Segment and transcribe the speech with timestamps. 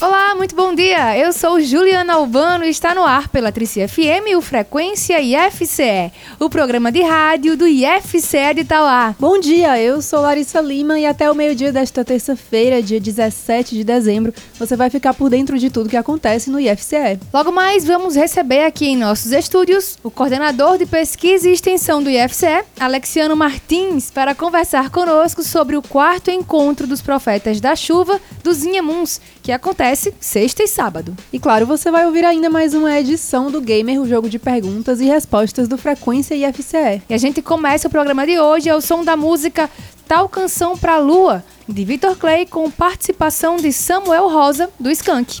[0.00, 1.18] Olá, muito bom dia.
[1.18, 6.48] Eu sou Juliana Albano e está no ar pela Trici FM o Frequência IFCE, o
[6.48, 9.16] programa de rádio do IFCE de Itauá.
[9.18, 13.82] Bom dia, eu sou Larissa Lima e até o meio-dia desta terça-feira, dia 17 de
[13.82, 17.18] dezembro, você vai ficar por dentro de tudo que acontece no IFCE.
[17.34, 22.08] Logo mais, vamos receber aqui em nossos estúdios o coordenador de pesquisa e extensão do
[22.08, 28.64] IFCE, Alexiano Martins, para conversar conosco sobre o quarto encontro dos profetas da chuva dos
[28.64, 31.16] Inhamuns, que acontece sexta e sábado.
[31.32, 35.00] E claro, você vai ouvir ainda mais uma edição do Gamer, o jogo de perguntas
[35.00, 37.02] e respostas do Frequência IFCE.
[37.08, 39.70] E a gente começa o programa de hoje ao som da música
[40.06, 45.40] Tal Canção Pra Lua, de Vitor Clay, com participação de Samuel Rosa, do Skank.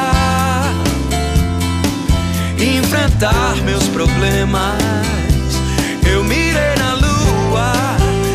[2.63, 4.77] enfrentar meus problemas.
[6.09, 7.73] Eu mirei na lua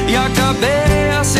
[0.08, 1.35] e acabei acertando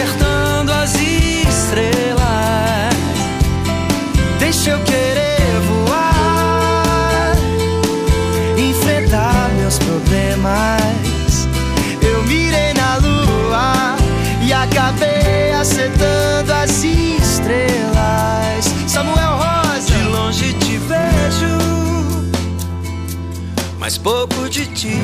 [23.86, 25.00] mas pouco de ti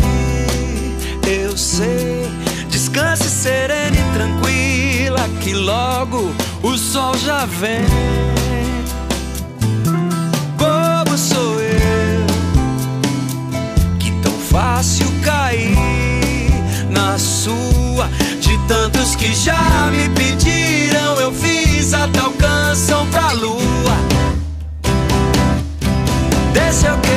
[1.25, 2.29] eu sei.
[2.69, 6.35] Descanse serena e tranquila, que logo
[6.65, 7.87] o sol já vem.
[10.59, 12.27] Bobo sou eu,
[14.01, 15.77] que tão fácil cair
[16.91, 18.11] na sua.
[18.41, 23.97] De tantos que já me pediram, eu fiz a tal canção pra lua.
[26.53, 27.12] Deixa eu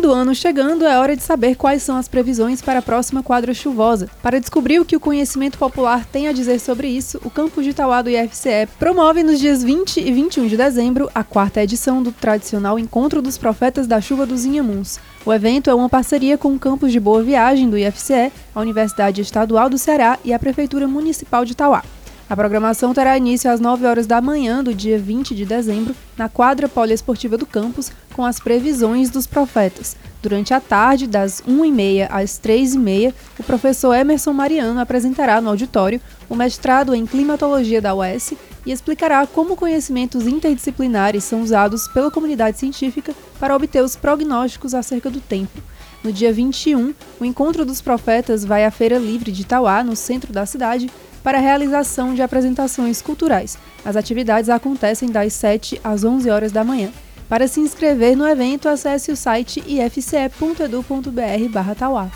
[0.00, 3.54] do ano chegando, é hora de saber quais são as previsões para a próxima quadra
[3.54, 4.08] chuvosa.
[4.20, 7.70] Para descobrir o que o conhecimento popular tem a dizer sobre isso, o Campus de
[7.70, 12.10] Itauá do IFCE promove nos dias 20 e 21 de dezembro a quarta edição do
[12.10, 14.98] tradicional Encontro dos Profetas da Chuva dos Inhamuns.
[15.24, 19.20] O evento é uma parceria com o Campus de Boa Viagem do IFCE, a Universidade
[19.20, 21.84] Estadual do Ceará e a Prefeitura Municipal de Itauá.
[22.30, 26.28] A programação terá início às 9 horas da manhã do dia 20 de dezembro, na
[26.28, 29.96] quadra poliesportiva do campus, com as previsões dos profetas.
[30.22, 36.36] Durante a tarde, das 1h30 às 3h30, o professor Emerson Mariano apresentará no auditório o
[36.36, 38.34] mestrado em climatologia da UES
[38.64, 45.10] e explicará como conhecimentos interdisciplinares são usados pela comunidade científica para obter os prognósticos acerca
[45.10, 45.60] do tempo.
[46.04, 50.32] No dia 21, o Encontro dos Profetas vai à Feira Livre de Itauá, no centro
[50.32, 50.88] da cidade,
[51.22, 53.58] para a realização de apresentações culturais.
[53.84, 56.90] As atividades acontecem das 7 às 11 horas da manhã.
[57.28, 62.10] Para se inscrever no evento, acesse o site ifce.edu.br/tauá.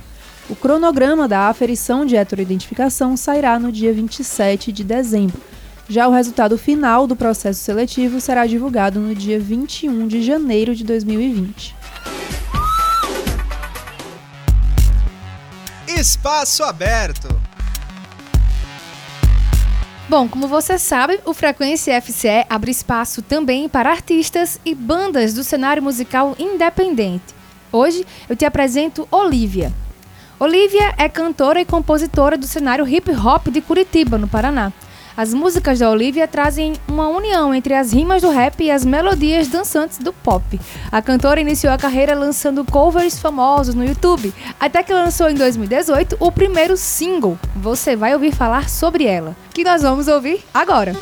[0.50, 5.40] O cronograma da aferição de heteroidentificação sairá no dia 27 de dezembro.
[5.88, 10.83] Já o resultado final do processo seletivo será divulgado no dia 21 de janeiro de
[10.83, 11.77] 2020.
[15.87, 17.29] Espaço aberto.
[20.09, 25.44] Bom, como você sabe, o Frequência FCE abre espaço também para artistas e bandas do
[25.44, 27.35] cenário musical independente.
[27.71, 29.73] Hoje eu te apresento Olivia.
[30.39, 34.73] Olivia é cantora e compositora do cenário hip hop de Curitiba, no Paraná.
[35.17, 39.49] As músicas da Olivia trazem uma união entre as rimas do rap e as melodias
[39.49, 40.61] dançantes do pop.
[40.93, 46.19] A cantora iniciou a carreira lançando covers famosos no YouTube, até que lançou em 2018
[46.21, 47.39] o primeiro single.
[47.57, 50.95] Você vai ouvir falar sobre ela, que nós vamos ouvir agora.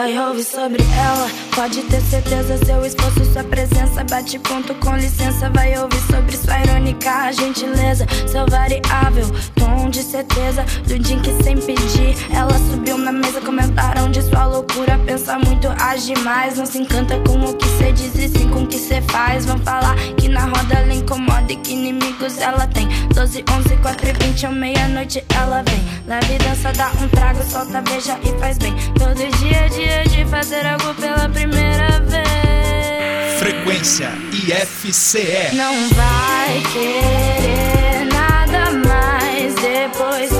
[0.00, 1.28] Vai ouvir sobre ela.
[1.54, 4.02] Pode ter certeza, seu esforço, sua presença.
[4.04, 5.50] Bate ponto com licença.
[5.50, 8.06] Vai ouvir sobre sua irônica gentileza.
[8.26, 9.26] Seu variável
[9.56, 10.64] tom de certeza.
[10.88, 13.42] Do dia em que sem pedir, ela subiu na mesa.
[13.42, 14.98] Comentaram de sua loucura.
[15.04, 16.56] Pensa muito, age mais.
[16.56, 19.44] Não se encanta com o que cê diz e sim com o que cê faz.
[19.44, 22.88] Vão falar que na roda ela incomoda e que inimigos ela tem.
[23.14, 25.80] 12, 11, 4 e 20 ou meia-noite ela vem.
[26.06, 28.74] Leve dança, dá um trago, solta, beija e faz bem.
[28.98, 33.38] Todo dia, dia de fazer algo pela primeira vez.
[33.38, 35.54] Frequência IFCE.
[35.54, 40.30] Não vai querer nada mais depois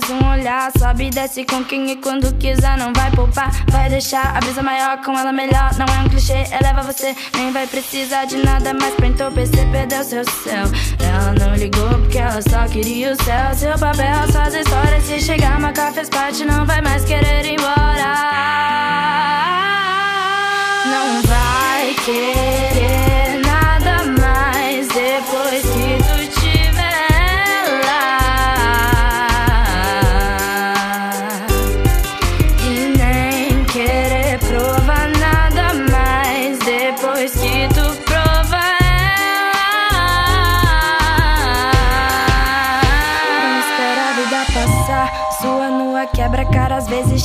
[0.00, 0.72] apenas um olhar.
[0.78, 2.76] Sobe e desce com quem e quando quiser.
[2.76, 5.70] Não vai poupar, vai deixar a brisa maior com ela melhor.
[5.78, 7.14] Não é um clichê, eleva você.
[7.36, 10.64] Nem vai precisar de nada mais pra entorpecer, perder o seu céu.
[10.98, 13.54] Ela não ligou porque ela só queria o céu.
[13.54, 15.04] Seu papel, suas histórias.
[15.04, 18.10] Se chegar, Macá fez parte, não vai mais querer ir embora.
[20.86, 22.59] Não vai querer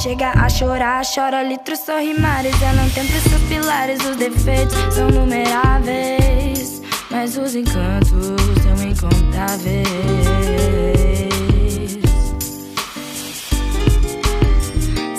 [0.05, 1.01] chega a chorar.
[1.03, 2.61] Chora litros, sorri mares.
[2.61, 3.99] Ela não tem seus pilares.
[4.05, 6.81] Os defeitos são numeráveis.
[7.09, 9.87] Mas os encantos são incontáveis.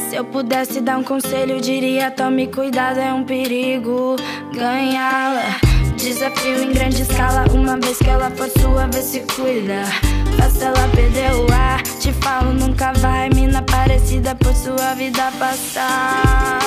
[0.09, 4.15] Se eu pudesse dar um conselho, diria: tome cuidado, é um perigo
[4.55, 5.59] ganhá-la.
[5.97, 9.83] Desafio em grande escala, uma vez que ela for sua, vê se cuida.
[10.37, 13.29] Faça ela perder o ar, te falo, nunca vai.
[13.31, 16.59] Mina parecida por sua vida passar.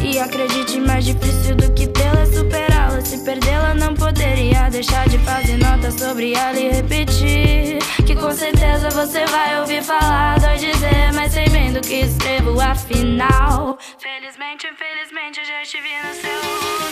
[0.00, 3.00] E acredite, mais difícil do que tê-la é superá-la.
[3.00, 7.78] Se perdê-la, não poderia deixar de fazer nota sobre ela e repetir.
[8.06, 12.58] Que com certeza você vai ouvir falar, dói dizer, mas sei bem do que escrevo
[12.60, 13.78] afinal.
[13.98, 16.38] Felizmente, infelizmente, eu já estive no seu.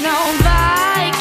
[0.03, 1.16] Não vai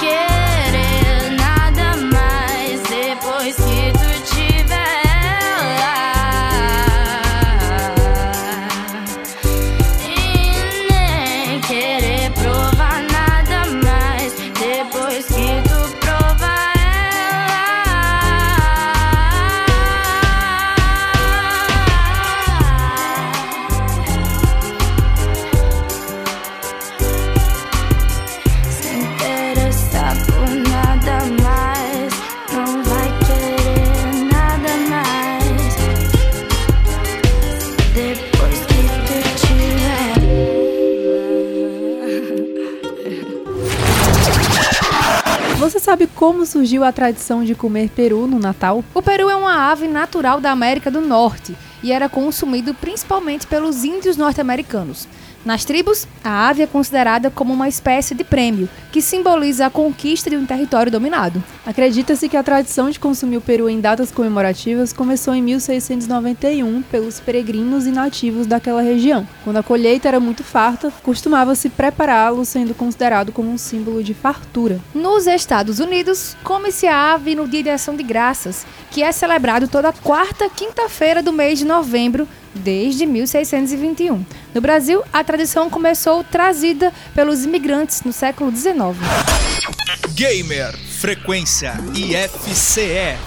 [46.26, 48.84] como surgiu a tradição de comer peru no Natal?
[48.96, 53.84] O peru é uma ave natural da América do Norte e era consumido principalmente pelos
[53.84, 55.08] índios norte-americanos.
[55.46, 60.28] Nas tribos, a ave é considerada como uma espécie de prêmio, que simboliza a conquista
[60.28, 61.44] de um território dominado.
[61.64, 67.20] Acredita-se que a tradição de consumir o peru em datas comemorativas começou em 1691 pelos
[67.20, 69.28] peregrinos e nativos daquela região.
[69.44, 74.80] Quando a colheita era muito farta, costumava-se prepará-lo, sendo considerado como um símbolo de fartura.
[74.96, 79.68] Nos Estados Unidos, come-se a ave no Dia de Ação de Graças, que é celebrado
[79.68, 84.26] toda quarta quinta-feira do mês de novembro desde 1621.
[84.54, 88.76] No Brasil, a tradição começou trazida pelos imigrantes no século XIX.
[90.16, 93.18] Gamer Frequência IFCE.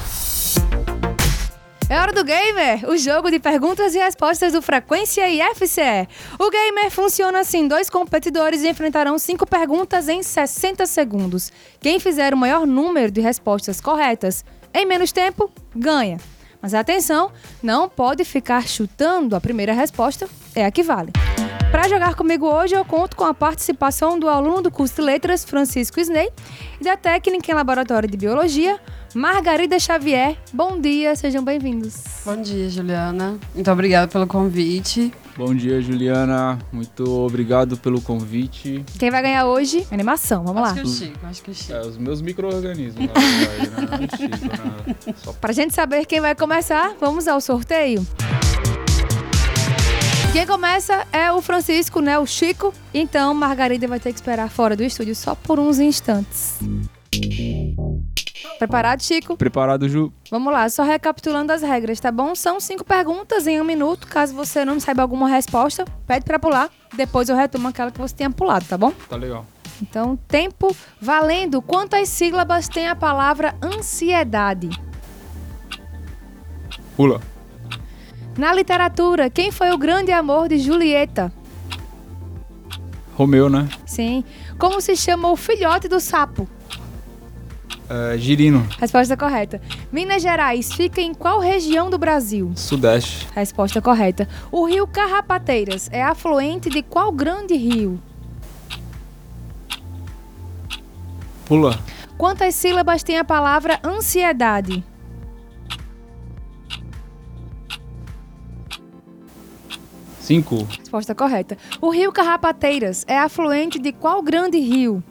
[1.90, 6.06] É hora do Gamer, o jogo de perguntas e respostas do Frequência IFCE.
[6.38, 11.50] O Gamer funciona assim: dois competidores enfrentarão cinco perguntas em 60 segundos.
[11.80, 14.44] Quem fizer o maior número de respostas corretas
[14.74, 16.18] em menos tempo, ganha.
[16.60, 17.30] Mas atenção,
[17.62, 21.12] não pode ficar chutando a primeira resposta, é a que vale.
[21.70, 25.44] Para jogar comigo hoje, eu conto com a participação do aluno do curso de letras,
[25.44, 26.30] Francisco Sney,
[26.80, 28.80] e da técnica em laboratório de biologia,
[29.14, 30.36] Margarida Xavier.
[30.52, 32.02] Bom dia, sejam bem-vindos.
[32.24, 33.38] Bom dia, Juliana.
[33.54, 35.12] Muito obrigada pelo convite.
[35.38, 36.58] Bom dia, Juliana.
[36.72, 38.84] Muito obrigado pelo convite.
[38.98, 39.86] Quem vai ganhar hoje?
[39.88, 40.82] Animação, vamos acho lá.
[40.82, 41.72] que o Chico, acho que o Chico.
[41.74, 43.06] É, os meus micro-organismos, né?
[43.06, 44.96] Né?
[45.16, 48.04] Só Pra gente saber quem vai começar, vamos ao sorteio.
[50.32, 52.18] Quem começa é o Francisco, né?
[52.18, 52.74] O Chico.
[52.92, 56.58] Então, Margarida vai ter que esperar fora do estúdio só por uns instantes.
[58.58, 59.36] Preparado, Chico?
[59.36, 60.12] preparado, Ju.
[60.30, 62.34] Vamos lá, só recapitulando as regras, tá bom?
[62.34, 64.06] São cinco perguntas em um minuto.
[64.06, 66.68] Caso você não saiba alguma resposta, pede pra pular.
[66.94, 68.92] Depois eu retomo aquela que você tenha pulado, tá bom?
[69.08, 69.46] Tá legal.
[69.80, 71.62] Então, tempo valendo.
[71.62, 74.70] Quantas sílabas tem a palavra ansiedade?
[76.96, 77.20] Pula.
[78.36, 81.32] Na literatura, quem foi o grande amor de Julieta?
[83.14, 83.68] Romeu, né?
[83.86, 84.24] Sim.
[84.58, 86.48] Como se chama o filhote do sapo?
[87.90, 88.66] É, Girino.
[88.78, 89.60] Resposta correta.
[89.90, 92.52] Minas Gerais fica em qual região do Brasil?
[92.54, 93.26] Sudeste.
[93.34, 94.28] Resposta correta.
[94.52, 97.98] O rio Carrapateiras é afluente de qual grande rio?
[101.46, 101.78] Pula.
[102.18, 104.84] Quantas sílabas tem a palavra ansiedade?
[110.20, 110.64] Cinco.
[110.64, 111.56] Resposta correta.
[111.80, 115.02] O rio Carrapateiras é afluente de qual grande rio?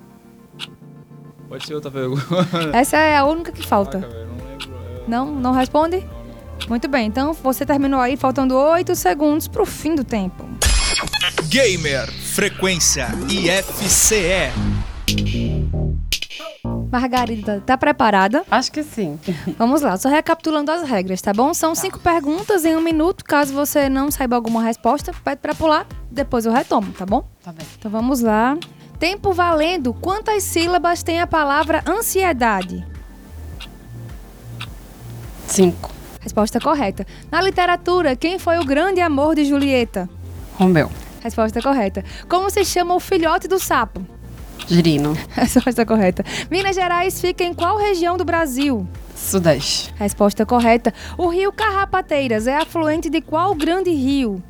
[1.48, 2.24] Pode ser outra pergunta.
[2.74, 4.00] Essa é a única que falta.
[4.00, 4.78] Caraca, velho, não lembro.
[5.06, 6.06] É, Não, não responde?
[6.68, 10.46] Muito bem, então você terminou aí faltando 8 segundos pro fim do tempo.
[11.50, 14.52] Gamer Frequência IFCE.
[16.92, 18.44] Margarida, tá preparada?
[18.50, 19.20] Acho que sim.
[19.58, 21.54] Vamos lá, só recapitulando as regras, tá bom?
[21.54, 23.24] São cinco perguntas em um minuto.
[23.24, 27.28] Caso você não saiba alguma resposta, pede pra pular, depois eu retomo, tá bom?
[27.44, 27.66] Tá bem.
[27.78, 28.58] Então vamos lá.
[29.00, 29.94] Tempo valendo.
[29.94, 32.86] Quantas sílabas tem a palavra ansiedade?
[35.46, 35.92] Cinco.
[36.20, 37.06] Resposta correta.
[37.32, 40.10] Na literatura, quem foi o grande amor de Julieta?
[40.56, 40.92] Romeu.
[41.22, 42.04] Resposta correta.
[42.28, 44.06] Como se chama o filhote do sapo?
[44.68, 45.16] Girino.
[45.32, 46.24] Resposta correta.
[46.50, 48.88] Minas Gerais fica em qual região do Brasil?
[49.16, 49.94] Sudeste.
[49.98, 50.94] Resposta correta.
[51.18, 54.44] O rio Carrapateiras é afluente de qual grande rio?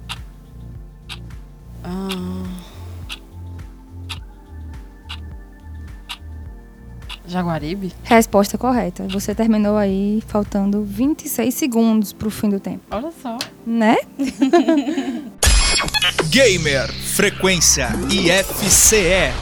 [1.83, 2.36] Ah.
[7.27, 7.93] Jaguaribe?
[8.03, 9.05] Resposta correta.
[9.09, 13.37] Você terminou aí faltando 26 segundos pro fim do tempo, Olha só.
[13.65, 13.97] né?
[16.29, 19.33] Gamer Frequência IFCE.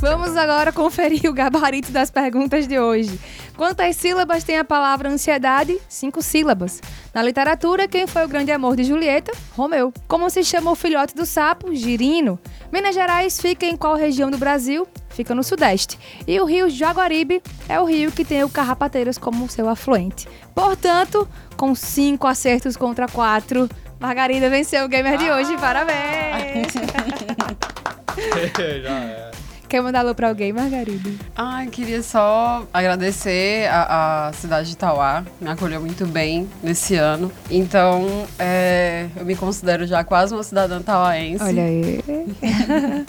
[0.00, 3.18] Vamos agora conferir o gabarito das perguntas de hoje.
[3.56, 5.78] Quantas sílabas tem a palavra ansiedade?
[5.88, 6.80] Cinco sílabas.
[7.12, 9.30] Na literatura, quem foi o grande amor de Julieta?
[9.54, 9.92] Romeu.
[10.08, 11.74] Como se chama o filhote do sapo?
[11.74, 12.38] Girino.
[12.72, 14.88] Minas Gerais fica em qual região do Brasil?
[15.20, 15.98] Fica no Sudeste.
[16.26, 20.26] E o rio Jaguaribe é o rio que tem o Carrapateiras como seu afluente.
[20.54, 25.58] Portanto, com cinco acertos contra quatro, Margarida venceu o gamer de hoje.
[25.58, 26.72] Parabéns!
[28.82, 29.30] Já é.
[29.70, 31.08] Quer mandar alô pra alguém, Margarida?
[31.36, 37.30] Ai, queria só agradecer a, a cidade de Itauá, me acolheu muito bem nesse ano.
[37.48, 41.44] Então, é, eu me considero já quase uma cidadã tauaense.
[41.44, 42.00] Olha aí.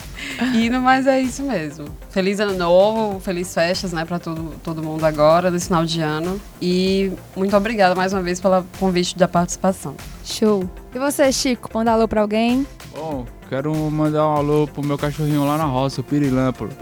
[0.54, 1.86] E no mais é isso mesmo.
[2.10, 6.40] Feliz ano novo, feliz festas, né, pra todo, todo mundo agora, nesse final de ano.
[6.62, 9.96] E muito obrigada mais uma vez pelo convite da participação.
[10.24, 10.70] Show.
[10.94, 12.66] E você, Chico, manda alô pra alguém?
[12.92, 16.68] Bom, quero mandar um alô pro meu cachorrinho lá na roça, o Pirilã, pô.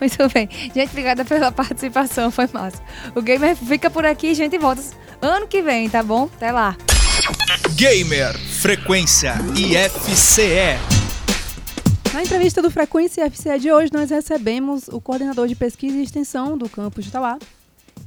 [0.00, 0.48] Muito bem.
[0.74, 2.82] Gente, obrigada pela participação, foi massa.
[3.14, 4.82] O Gamer fica por aqui, gente, e volta
[5.20, 6.28] ano que vem, tá bom?
[6.36, 6.76] Até lá.
[7.74, 10.78] Gamer Frequência IFCE.
[12.12, 16.56] Na entrevista do Frequência IFCE de hoje, nós recebemos o coordenador de pesquisa e extensão
[16.56, 17.38] do campus de Itauá,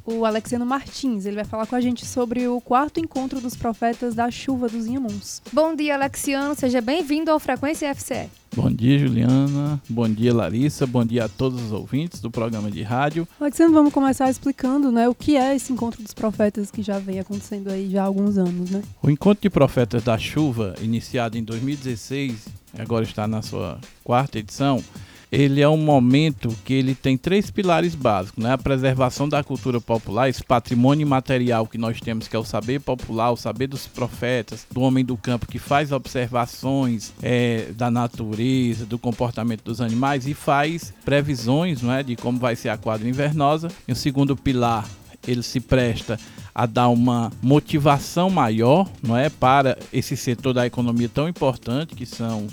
[0.05, 1.25] o Alexiano Martins.
[1.25, 4.85] Ele vai falar com a gente sobre o quarto encontro dos profetas da chuva dos
[4.85, 5.41] Inhamuns.
[5.51, 6.55] Bom dia, Alexiano.
[6.55, 8.29] Seja bem-vindo ao Frequência IFCE.
[8.53, 9.81] Bom dia, Juliana.
[9.87, 10.85] Bom dia, Larissa.
[10.85, 13.25] Bom dia a todos os ouvintes do programa de rádio.
[13.39, 17.19] Alexandre, vamos começar explicando né, o que é esse encontro dos profetas que já vem
[17.19, 18.81] acontecendo aí já há alguns anos, né?
[19.01, 24.83] O encontro de profetas da chuva, iniciado em 2016, agora está na sua quarta edição,
[25.31, 28.51] ele é um momento que ele tem três pilares básicos, né?
[28.51, 32.81] A preservação da cultura popular, esse patrimônio material que nós temos, que é o saber
[32.81, 38.85] popular, o saber dos profetas, do homem do campo que faz observações é, da natureza,
[38.85, 43.07] do comportamento dos animais e faz previsões, não é, de como vai ser a quadra
[43.07, 43.69] invernosa.
[43.87, 44.85] E o segundo pilar,
[45.27, 46.19] ele se presta
[46.53, 52.05] a dar uma motivação maior, não é, para esse setor da economia tão importante que
[52.05, 52.47] são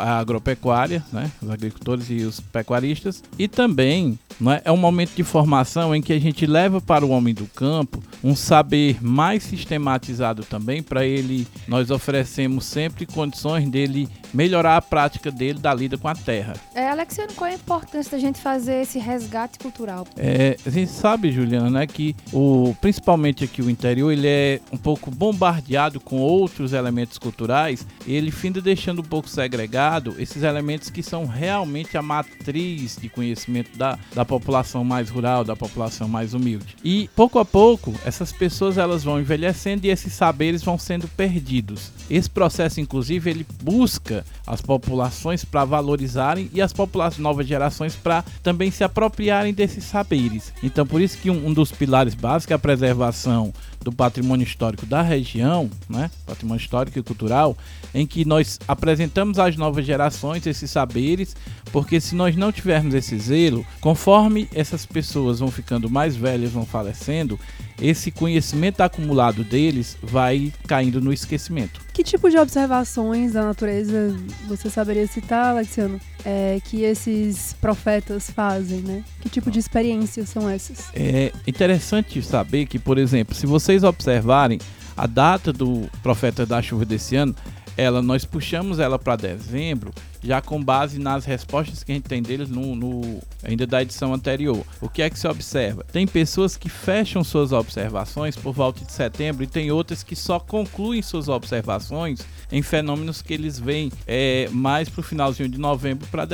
[0.00, 5.14] a agropecuária, né, os agricultores e os pecuaristas, e também não é, é um momento
[5.14, 9.42] de formação em que a gente leva para o homem do campo um saber mais
[9.42, 11.46] sistematizado também para ele.
[11.68, 16.54] Nós oferecemos sempre condições dele melhorar a prática dele da lida com a terra.
[16.74, 20.06] É, Alexiano, qual é a importância da gente fazer esse resgate cultural?
[20.16, 24.76] É, a gente sabe, Juliana, né, que o principalmente aqui o interior ele é um
[24.76, 27.86] pouco bombardeado com outros elementos culturais.
[28.06, 33.78] Ele finda deixando um pouco segregado esses elementos que são realmente a matriz de conhecimento
[33.78, 36.76] da, da população mais rural, da população mais humilde.
[36.84, 41.92] E pouco a pouco essas pessoas elas vão envelhecendo e esses saberes vão sendo perdidos.
[42.10, 48.24] Esse processo, inclusive, ele busca as populações para valorizarem e as populações novas gerações para
[48.42, 50.52] também se apropriarem desses saberes.
[50.62, 54.86] Então, por isso que um, um dos pilares básicos é a preservação do patrimônio histórico
[54.86, 56.10] da região, né?
[56.26, 57.56] patrimônio histórico e cultural,
[57.94, 61.36] em que nós apresentamos às novas gerações esses saberes,
[61.72, 66.66] porque se nós não tivermos esse zelo, conforme essas pessoas vão ficando mais velhas, vão
[66.66, 67.38] falecendo,
[67.80, 71.80] esse conhecimento acumulado deles vai caindo no esquecimento.
[71.92, 74.16] Que tipo de observações da natureza
[74.48, 79.04] você saberia citar, Alexiano, é, que esses profetas fazem, né?
[79.20, 80.88] Que tipo de experiências são essas?
[80.94, 84.60] É interessante saber que, por exemplo, se vocês observarem
[84.94, 87.34] a data do profeta da chuva desse ano,
[87.78, 89.90] ela nós puxamos ela para dezembro
[90.22, 94.12] já com base nas respostas que a gente tem deles no, no, ainda da edição
[94.12, 94.64] anterior.
[94.80, 95.84] O que é que se observa?
[95.90, 100.38] Tem pessoas que fecham suas observações por volta de setembro e tem outras que só
[100.38, 106.06] concluem suas observações em fenômenos que eles veem é, mais para o finalzinho de novembro
[106.08, 106.26] para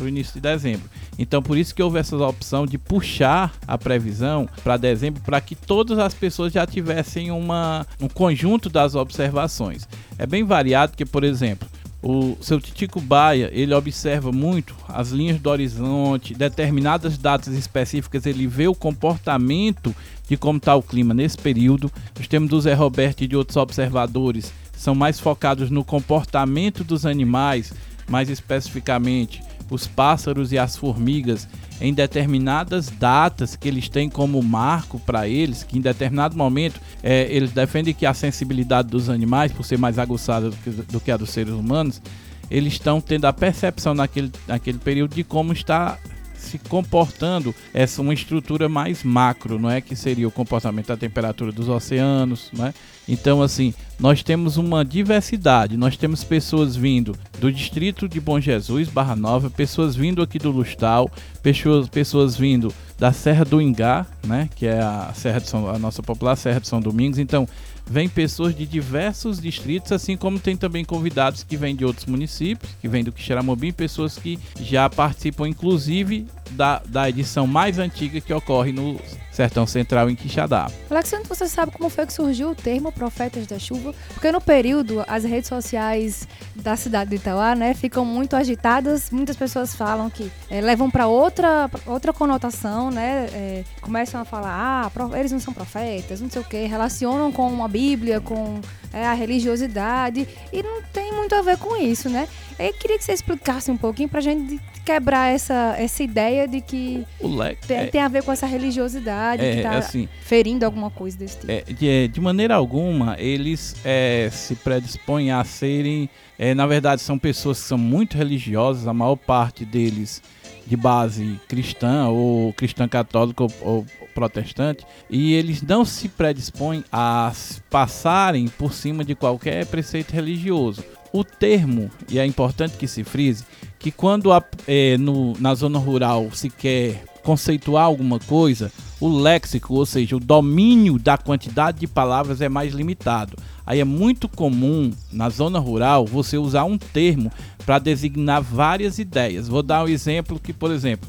[0.00, 0.88] o início de dezembro.
[1.18, 5.54] Então por isso que houve essa opção de puxar a previsão para dezembro para que
[5.54, 9.88] todas as pessoas já tivessem uma, um conjunto das observações.
[10.18, 11.68] É bem variado que, por exemplo,
[12.06, 18.46] o seu Titico Baia, ele observa muito as linhas do horizonte, determinadas datas específicas, ele
[18.46, 19.94] vê o comportamento
[20.28, 21.90] de como está o clima nesse período.
[22.16, 24.52] Nós temos do Zé Roberto e de outros observadores,
[24.84, 27.72] são mais focados no comportamento dos animais,
[28.06, 31.48] mais especificamente os pássaros e as formigas
[31.80, 37.26] em determinadas datas que eles têm como marco para eles, que em determinado momento é,
[37.34, 41.10] eles defendem que a sensibilidade dos animais, por ser mais aguçada do que, do que
[41.10, 42.02] a dos seres humanos,
[42.50, 45.98] eles estão tendo a percepção naquele, naquele período de como está
[46.44, 51.50] se comportando essa uma estrutura mais macro, não é que seria o comportamento da temperatura
[51.50, 52.74] dos oceanos, não é?
[53.08, 58.88] Então assim, nós temos uma diversidade, nós temos pessoas vindo do distrito de Bom Jesus,
[58.88, 61.10] Barra Nova, pessoas vindo aqui do Lustal,
[61.42, 65.78] pessoas, pessoas vindo da Serra do Ingá, né, que é a Serra de São, a
[65.78, 67.18] nossa popular Serra de São Domingos.
[67.18, 67.48] Então,
[67.86, 72.72] vem pessoas de diversos distritos, assim como tem também convidados que vêm de outros municípios,
[72.80, 78.32] que vêm do Quixeramobim, pessoas que já participam, inclusive, da, da edição mais antiga que
[78.32, 79.00] ocorre no
[79.34, 80.70] Sertão Central em Quixadá.
[80.88, 83.92] Alexandre, você sabe como foi que surgiu o termo Profetas da Chuva?
[84.12, 89.10] Porque no período as redes sociais da cidade de Itauá, né, ficam muito agitadas.
[89.10, 93.26] Muitas pessoas falam que é, levam para outra outra conotação, né?
[93.32, 97.64] É, começam a falar, ah, eles não são profetas, não sei o que, relacionam com
[97.64, 98.60] a Bíblia, com
[98.92, 102.28] é, a religiosidade e não tem muito a ver com isso, né?
[102.56, 107.06] Eu queria que você explicasse um pouquinho para gente quebrar essa, essa ideia de que
[107.20, 110.90] leque, tem, é, tem, a ver com essa religiosidade é, que tá assim, ferindo alguma
[110.90, 111.50] coisa desse tipo.
[111.50, 116.08] É, de, de, maneira alguma, eles é, se predispõem a serem.
[116.38, 120.22] É, na verdade, são pessoas que são muito religiosas, a maior parte deles
[120.66, 127.32] de base cristã ou cristã católica ou, ou protestante e eles não se predispõem a
[127.68, 130.82] passarem por cima de qualquer preceito religioso.
[131.12, 133.44] O termo, e é importante que se frise,
[133.84, 139.74] que quando a, é, no, na zona rural se quer conceituar alguma coisa, o léxico,
[139.74, 143.36] ou seja, o domínio da quantidade de palavras é mais limitado.
[143.66, 147.30] Aí é muito comum na zona rural você usar um termo
[147.66, 149.48] para designar várias ideias.
[149.48, 151.06] Vou dar um exemplo que, por exemplo,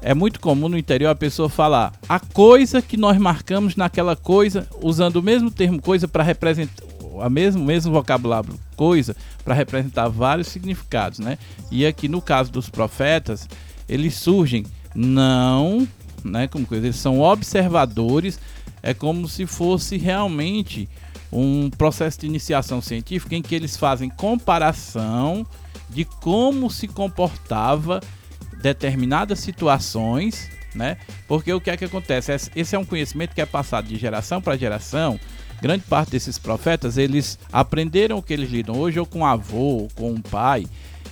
[0.00, 4.66] é muito comum no interior a pessoa falar a coisa que nós marcamos naquela coisa,
[4.82, 6.85] usando o mesmo termo coisa para representar
[7.20, 11.38] a mesmo mesmo vocabulário coisa para representar vários significados, né?
[11.70, 13.48] E aqui no caso dos profetas,
[13.88, 15.86] eles surgem não,
[16.24, 18.40] né, como coisa, eles são observadores,
[18.82, 20.88] é como se fosse realmente
[21.30, 25.46] um processo de iniciação científica em que eles fazem comparação
[25.88, 28.00] de como se comportava
[28.60, 30.96] determinadas situações, né?
[31.28, 32.32] Porque o que é que acontece?
[32.54, 35.18] Esse é um conhecimento que é passado de geração para geração.
[35.60, 39.82] Grande parte desses profetas, eles aprenderam o que eles lidam hoje ou com um avô,
[39.82, 40.66] ou com um pai,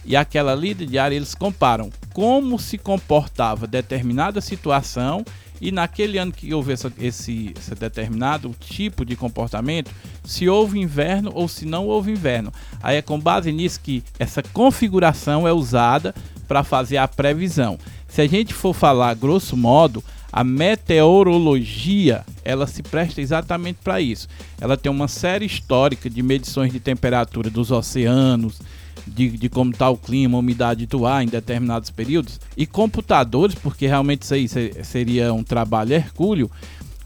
[0.05, 5.25] e aquela lida diária eles comparam como se comportava determinada situação
[5.61, 9.91] e naquele ano que houve essa, esse, esse determinado tipo de comportamento,
[10.25, 12.53] se houve inverno ou se não houve inverno.
[12.83, 16.15] Aí é com base nisso que essa configuração é usada
[16.47, 17.79] para fazer a previsão.
[18.09, 20.05] Se a gente for falar grosso modo,
[20.37, 24.27] a meteorologia ela se presta exatamente para isso.
[24.61, 28.61] Ela tem uma série histórica de medições de temperatura dos oceanos,
[29.07, 33.55] de, de como está o clima, a umidade do ar em determinados períodos, e computadores,
[33.55, 34.49] porque realmente isso aí
[34.83, 36.51] seria um trabalho hercúleo,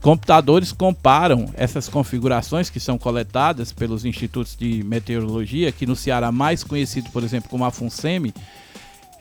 [0.01, 6.65] computadores comparam essas configurações que são coletadas pelos institutos de meteorologia, que no Ceará mais
[6.65, 8.33] conhecido, por exemplo, como a FUNSEMI,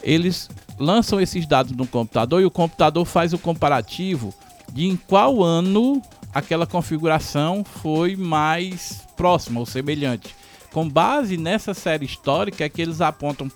[0.02, 4.34] eles lançam esses dados no computador e o computador faz o comparativo
[4.72, 6.02] de em qual ano
[6.34, 10.36] aquela configuração foi mais próxima ou semelhante.
[10.72, 13.50] Com base nessa série histórica é que eles apontam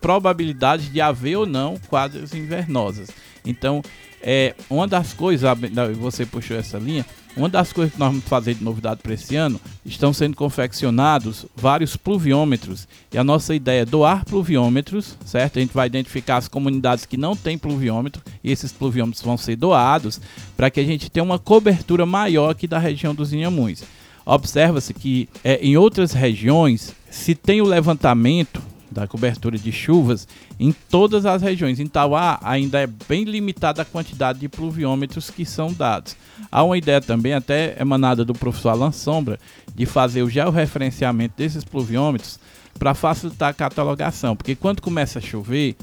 [0.00, 3.10] probabilidades de haver ou não quadras invernosas.
[3.44, 3.82] Então,
[4.22, 5.50] é, uma das coisas,
[5.98, 7.04] você puxou essa linha,
[7.36, 11.46] uma das coisas que nós vamos fazer de novidade para esse ano, estão sendo confeccionados
[11.56, 12.86] vários pluviômetros.
[13.12, 15.58] E a nossa ideia é doar pluviômetros, certo?
[15.58, 19.56] A gente vai identificar as comunidades que não têm pluviômetro e esses pluviômetros vão ser
[19.56, 20.20] doados
[20.56, 23.82] para que a gente tenha uma cobertura maior aqui da região dos Inhamuns.
[24.24, 30.28] Observa-se que é, em outras regiões se tem o levantamento da cobertura de chuvas
[30.60, 31.80] em todas as regiões.
[31.80, 36.16] Em Tauá ainda é bem limitada a quantidade de pluviômetros que são dados.
[36.50, 39.38] Há uma ideia também, até emanada do professor Alan Sombra,
[39.74, 42.38] de fazer o georreferenciamento desses pluviômetros
[42.78, 45.76] para facilitar a catalogação, porque quando começa a chover,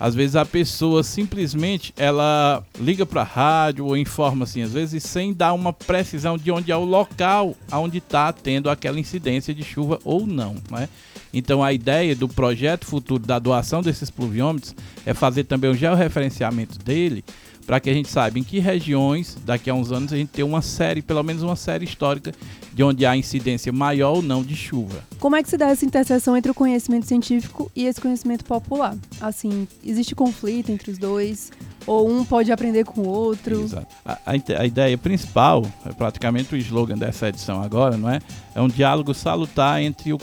[0.00, 5.02] às vezes a pessoa simplesmente ela liga para a rádio ou informa assim, às vezes
[5.02, 9.62] sem dar uma precisão de onde é o local onde está tendo aquela incidência de
[9.62, 10.88] chuva ou não, né?
[11.32, 14.74] Então a ideia do projeto futuro da doação desses pluviômetros
[15.06, 17.24] é fazer também o georreferenciamento dele
[17.66, 20.44] para que a gente saiba em que regiões, daqui a uns anos, a gente tem
[20.44, 22.32] uma série, pelo menos uma série histórica,
[22.72, 25.02] de onde há incidência maior ou não de chuva.
[25.18, 28.96] Como é que se dá essa interseção entre o conhecimento científico e esse conhecimento popular?
[29.20, 31.50] Assim, existe conflito entre os dois?
[31.86, 33.62] Ou um pode aprender com o outro?
[33.62, 33.86] Exato.
[34.04, 38.20] A, a, a ideia principal, é praticamente o slogan dessa edição agora, não é?
[38.54, 40.18] É um diálogo salutar entre o,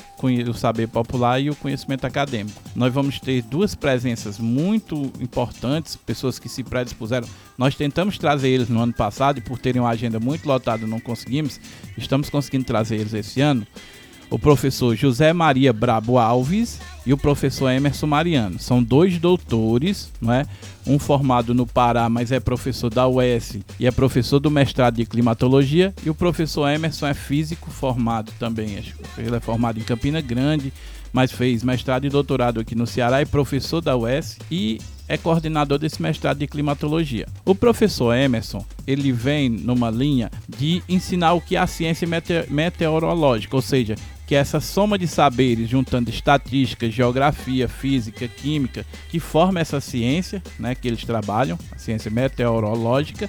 [0.49, 2.61] o saber popular e o conhecimento acadêmico.
[2.75, 7.27] Nós vamos ter duas presenças muito importantes, pessoas que se predispuseram.
[7.57, 10.99] Nós tentamos trazer eles no ano passado e por terem uma agenda muito lotada não
[10.99, 11.59] conseguimos.
[11.97, 13.65] Estamos conseguindo trazer eles esse ano
[14.29, 18.59] o professor José Maria Brabo Alves e o professor Emerson Mariano.
[18.59, 20.45] São dois doutores, não é?
[20.85, 25.05] Um formado no Pará, mas é professor da UES e é professor do mestrado de
[25.05, 25.93] climatologia.
[26.05, 28.77] E o professor Emerson é físico formado também.
[29.17, 30.73] Ele é formado em Campina Grande,
[31.17, 34.77] mas fez mestrado e doutorado aqui no Ceará e professor da UES e
[35.07, 37.25] é coordenador desse mestrado de climatologia.
[37.43, 42.07] O professor Emerson, ele vem numa linha de ensinar o que é a ciência
[42.47, 43.95] meteorológica, ou seja,
[44.27, 50.43] que é essa soma de saberes, juntando estatística, geografia, física, química, que forma essa ciência,
[50.59, 53.27] né, que eles trabalham, a ciência meteorológica.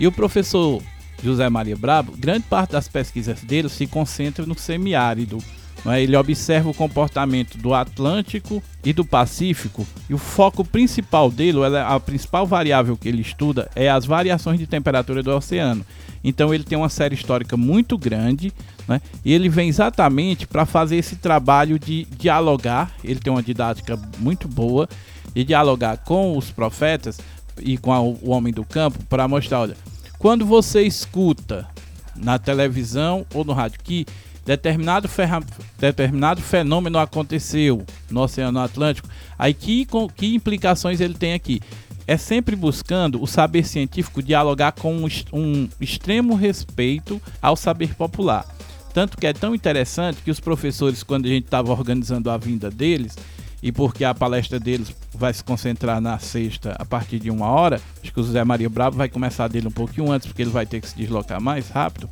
[0.00, 0.82] E o professor
[1.22, 5.59] José Maria Brabo, grande parte das pesquisas dele se concentra no semiárido, é?
[5.86, 11.98] Ele observa o comportamento do Atlântico e do Pacífico e o foco principal dele, a
[11.98, 15.84] principal variável que ele estuda é as variações de temperatura do oceano.
[16.22, 18.52] Então ele tem uma série histórica muito grande
[18.86, 19.00] né?
[19.24, 22.92] e ele vem exatamente para fazer esse trabalho de dialogar.
[23.02, 24.88] Ele tem uma didática muito boa
[25.34, 27.18] e dialogar com os profetas
[27.58, 29.76] e com a, o homem do campo para mostrar, olha,
[30.18, 31.66] quando você escuta
[32.14, 34.06] na televisão ou no rádio que
[34.44, 35.42] determinado, ferra,
[35.78, 41.60] determinado fenômeno aconteceu no Oceano Atlântico, aí que, com, que implicações ele tem aqui?
[42.06, 48.44] É sempre buscando o saber científico dialogar com um, um extremo respeito ao saber popular.
[48.92, 52.68] Tanto que é tão interessante que os professores, quando a gente estava organizando a vinda
[52.68, 53.16] deles,
[53.62, 57.80] e porque a palestra deles vai se concentrar na sexta a partir de uma hora.
[58.02, 60.66] Acho que o José Maria Bravo vai começar dele um pouquinho antes, porque ele vai
[60.66, 62.08] ter que se deslocar mais rápido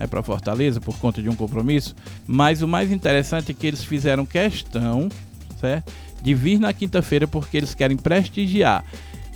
[0.00, 1.94] né, para Fortaleza por conta de um compromisso.
[2.26, 5.10] Mas o mais interessante é que eles fizeram questão
[5.60, 8.82] certo, de vir na quinta-feira porque eles querem prestigiar.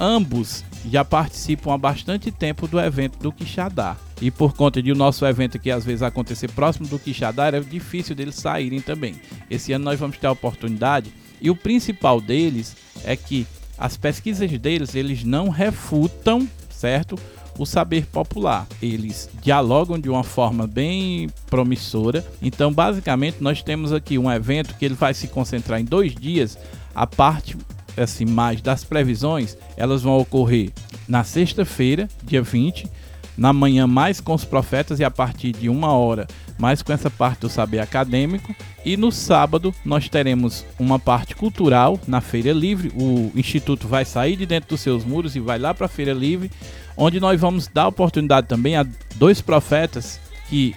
[0.00, 3.96] Ambos já participam há bastante tempo do evento do Quixadá.
[4.20, 7.60] E por conta de o nosso evento que às vezes acontecer próximo do Quixadá, era
[7.60, 9.14] difícil deles saírem também.
[9.50, 13.46] Esse ano nós vamos ter a oportunidade e o principal deles é que
[13.76, 17.18] as pesquisas deles, eles não refutam, certo?
[17.58, 18.66] O saber popular.
[18.82, 22.24] Eles dialogam de uma forma bem promissora.
[22.42, 26.58] Então, basicamente, nós temos aqui um evento que ele vai se concentrar em dois dias.
[26.94, 27.56] A parte
[27.96, 30.70] assim mais das previsões, elas vão ocorrer
[31.06, 32.88] na sexta-feira, dia 20,
[33.36, 37.10] na manhã mais com os profetas e a partir de uma hora mais com essa
[37.10, 38.54] parte do saber acadêmico.
[38.84, 42.92] E no sábado nós teremos uma parte cultural na Feira Livre.
[42.94, 46.12] O Instituto vai sair de dentro dos seus muros e vai lá para a Feira
[46.12, 46.50] Livre,
[46.96, 50.74] onde nós vamos dar oportunidade também a dois profetas que,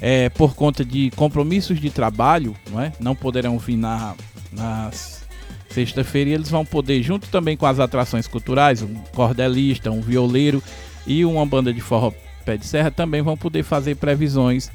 [0.00, 2.92] é, por conta de compromissos de trabalho, não, é?
[2.98, 4.14] não poderão vir na,
[5.70, 10.62] sexta-feira e eles vão poder, junto também com as atrações culturais, um cordelista, um violeiro
[11.06, 12.12] e uma banda de forró
[12.44, 14.70] pé de serra, também vão poder fazer previsões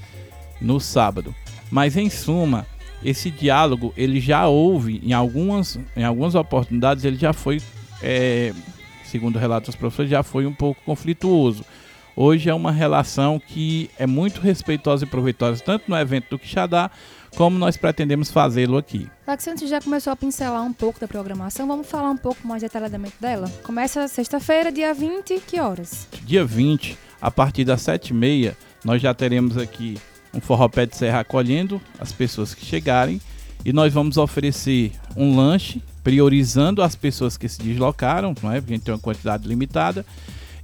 [0.62, 1.36] no sábado.
[1.70, 2.66] Mas em suma,
[3.04, 7.62] esse diálogo ele já houve em algumas, em algumas oportunidades, ele já foi,
[8.02, 8.54] é,
[9.08, 11.64] segundo relatos dos professores, já foi um pouco conflituoso.
[12.16, 16.90] Hoje é uma relação que é muito respeitosa e proveitosa, tanto no evento do Quixadá,
[17.36, 19.10] como nós pretendemos fazê-lo aqui.
[19.28, 23.16] Laxante já começou a pincelar um pouco da programação, vamos falar um pouco mais detalhadamente
[23.20, 23.52] dela?
[23.64, 26.08] Começa sexta-feira, dia 20, que horas?
[26.24, 29.98] Dia 20, a partir das 7h30, nós já teremos aqui
[30.34, 33.20] um forró pé de serra acolhendo as pessoas que chegarem
[33.66, 38.62] e nós vamos oferecer um lanche priorizando as pessoas que se deslocaram, não é?
[38.62, 40.06] Porque a gente tem uma quantidade limitada.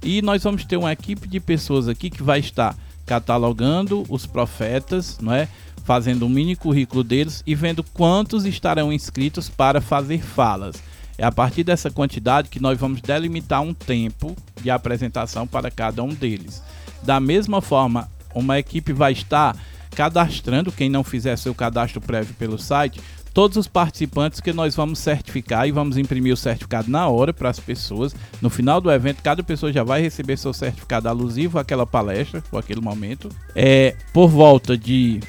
[0.00, 5.18] E nós vamos ter uma equipe de pessoas aqui que vai estar catalogando os profetas,
[5.20, 5.48] não é?
[5.84, 10.80] Fazendo um mini currículo deles e vendo quantos estarão inscritos para fazer falas.
[11.18, 16.04] É a partir dessa quantidade que nós vamos delimitar um tempo de apresentação para cada
[16.04, 16.62] um deles.
[17.02, 19.56] Da mesma forma, uma equipe vai estar
[19.90, 23.00] cadastrando, quem não fizer seu cadastro prévio pelo site,
[23.32, 27.50] todos os participantes que nós vamos certificar e vamos imprimir o certificado na hora para
[27.50, 28.14] as pessoas.
[28.40, 32.58] No final do evento, cada pessoa já vai receber seu certificado alusivo àquela palestra ou
[32.58, 33.28] aquele momento.
[33.54, 35.20] É por volta de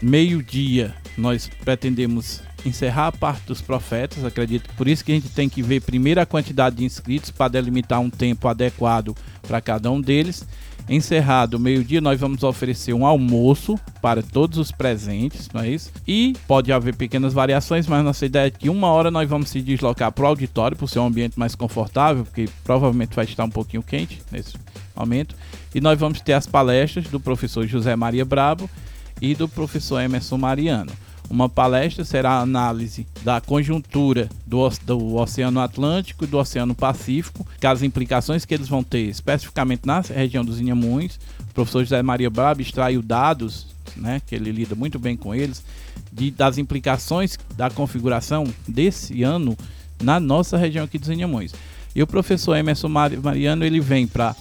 [0.00, 4.70] meio-dia, nós pretendemos encerrar a parte dos profetas, acredito.
[4.76, 8.00] Por isso que a gente tem que ver primeiro a quantidade de inscritos para delimitar
[8.00, 10.46] um tempo adequado para cada um deles.
[10.88, 15.90] Encerrado o meio-dia, nós vamos oferecer um almoço para todos os presentes, não é isso?
[16.06, 19.62] E pode haver pequenas variações, mas nossa ideia é que uma hora nós vamos se
[19.62, 23.50] deslocar para o auditório, por ser um ambiente mais confortável, porque provavelmente vai estar um
[23.50, 24.54] pouquinho quente nesse
[24.94, 25.36] momento.
[25.74, 28.68] E nós vamos ter as palestras do professor José Maria Brabo
[29.20, 30.92] e do professor Emerson Mariano.
[31.30, 37.46] Uma palestra será a análise da conjuntura do, do Oceano Atlântico e do Oceano Pacífico,
[37.58, 41.18] que as implicações que eles vão ter especificamente na região dos Inhamuns.
[41.40, 45.64] O professor José Maria Brabo extraiu dados, né, que ele lida muito bem com eles,
[46.12, 49.56] de, das implicações da configuração desse ano
[50.02, 51.54] na nossa região aqui dos Inhamuns.
[51.94, 54.34] E o professor Emerson Mariano ele vem para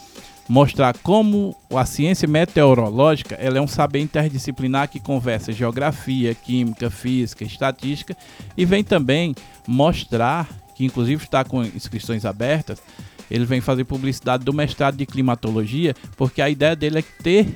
[0.51, 7.45] mostrar como a ciência meteorológica ela é um saber interdisciplinar que conversa geografia, química, física,
[7.45, 8.17] estatística
[8.57, 9.33] e vem também
[9.65, 12.83] mostrar que inclusive está com inscrições abertas
[13.31, 17.47] ele vem fazer publicidade do mestrado de climatologia, porque a ideia dele é ter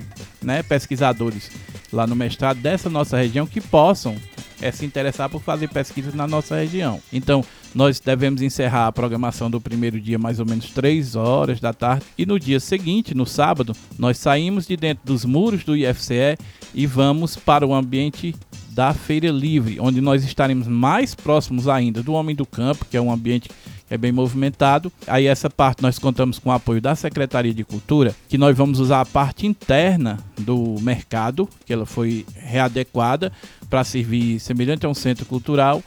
[0.41, 1.51] né, pesquisadores
[1.91, 4.15] lá no mestrado dessa nossa região que possam
[4.61, 7.01] é, se interessar por fazer pesquisas na nossa região.
[7.11, 11.73] Então, nós devemos encerrar a programação do primeiro dia mais ou menos 3 horas da
[11.73, 16.38] tarde e no dia seguinte, no sábado, nós saímos de dentro dos muros do IFCE
[16.73, 18.33] e vamos para o ambiente
[18.69, 23.01] da Feira Livre, onde nós estaremos mais próximos ainda do Homem do Campo, que é
[23.01, 23.49] um ambiente
[23.89, 24.91] é bem movimentado.
[25.08, 28.80] Aí essa parte nós contamos com o apoio da Secretaria de Cultura, que nós vamos
[28.80, 33.32] usar a parte interna do mercado, que ela foi readequada
[33.69, 35.84] para servir semelhante a um centro cultural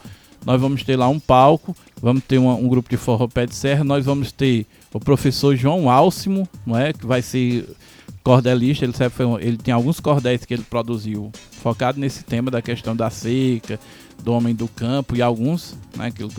[0.47, 3.55] Nós vamos ter lá um palco, vamos ter uma, um grupo de forró pé de
[3.55, 6.93] serra, nós vamos ter o professor João Álcimo, não é?
[6.93, 7.69] Que vai ser
[8.23, 12.95] cordelista, ele, um- ele tem alguns cordéis que ele produziu focado nesse tema da questão
[12.95, 13.81] da seca,
[14.23, 16.07] do homem do campo e alguns, né?
[16.07, 16.31] Aquilo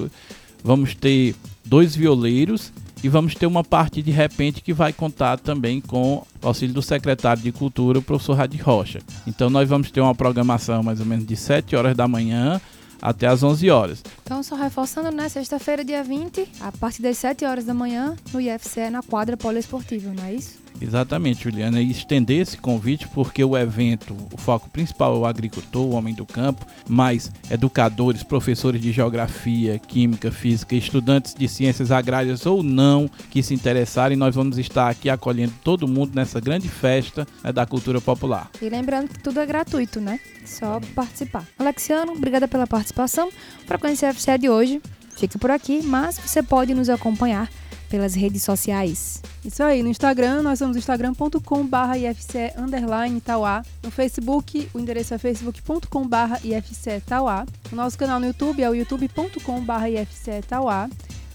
[0.63, 2.71] vamos ter dois violeiros
[3.03, 6.81] e vamos ter uma parte de repente que vai contar também com o auxílio do
[6.81, 8.99] secretário de Cultura, o professor Radi Rocha.
[9.25, 12.59] Então nós vamos ter uma programação mais ou menos de 7 horas da manhã
[13.01, 14.03] até as 11 horas.
[14.23, 15.29] Então, só reforçando, né?
[15.29, 20.11] Sexta-feira, dia 20, a partir das 7 horas da manhã, no IFCE, na quadra poliesportiva,
[20.13, 20.59] não é isso?
[20.81, 25.85] Exatamente, Juliana, e estender esse convite porque o evento, o foco principal é o agricultor,
[25.85, 32.45] o homem do campo, mas educadores, professores de geografia, química, física, estudantes de ciências agrárias
[32.45, 37.27] ou não que se interessarem, nós vamos estar aqui acolhendo todo mundo nessa grande festa
[37.43, 38.49] né, da cultura popular.
[38.61, 40.19] E lembrando que tudo é gratuito, né?
[40.45, 41.45] Só participar.
[41.57, 43.29] Alexiano, obrigada pela participação.
[43.65, 44.81] Frequência FCE de hoje
[45.15, 47.49] fica por aqui, mas você pode nos acompanhar
[47.89, 49.21] pelas redes sociais.
[49.43, 53.63] Isso aí, no Instagram, nós somos instagram.com.br IFCE underline Tauá.
[53.83, 57.45] No Facebook, o endereço é facebook.com.br IFCE Tauá.
[57.71, 60.89] O nosso canal no YouTube é o youtube.com.br IFCE Tauá.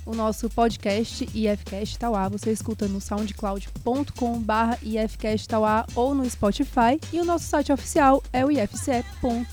[0.07, 7.01] O nosso podcast IFCast Tauá, você escuta no soundcloud.com.br IFCast Tauá ou no Spotify.
[7.11, 9.51] E o nosso site oficial é o ifce.edu.br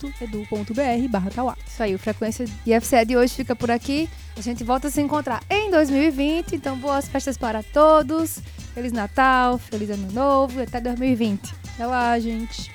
[1.09, 1.57] barra Tauá.
[1.65, 4.09] Isso aí, o Frequência IFCE de hoje fica por aqui.
[4.35, 6.55] A gente volta a se encontrar em 2020.
[6.55, 8.39] Então, boas festas para todos.
[8.73, 11.53] Feliz Natal, Feliz Ano Novo e até 2020.
[11.75, 12.71] Até lá, gente.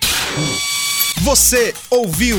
[1.22, 2.38] Você ouviu